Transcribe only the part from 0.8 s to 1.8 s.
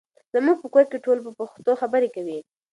کې ټول په پښتو